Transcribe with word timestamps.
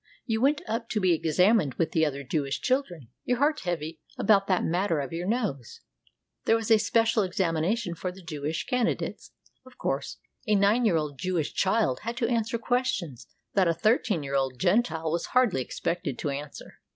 You 0.25 0.41
went 0.41 0.63
up 0.67 0.89
to 0.89 0.99
be 0.99 1.13
examined 1.13 1.75
with 1.75 1.91
the 1.91 2.07
other 2.07 2.23
Jewish 2.23 2.59
children, 2.59 3.09
your 3.23 3.37
heart 3.37 3.59
heavy 3.59 4.01
about 4.17 4.47
that 4.47 4.63
matter 4.63 4.99
of 4.99 5.13
your 5.13 5.27
nose. 5.27 5.81
There 6.45 6.55
was 6.55 6.71
a 6.71 6.79
special 6.79 7.21
examination 7.21 7.93
for 7.93 8.11
the 8.11 8.23
Jewish 8.23 8.65
candidates, 8.65 9.29
of 9.63 9.77
course: 9.77 10.17
a 10.47 10.55
nine 10.55 10.85
year 10.85 10.97
old 10.97 11.19
Jewish 11.19 11.53
child 11.53 11.99
had 11.99 12.17
to 12.17 12.27
answer 12.27 12.57
questions 12.57 13.27
that 13.53 13.67
a 13.67 13.75
thirteen 13.75 14.23
year 14.23 14.33
old 14.33 14.59
Gentile 14.59 15.11
was 15.11 15.27
hardly 15.37 15.61
expected 15.61 16.17
to 16.17 16.31
answer. 16.31 16.79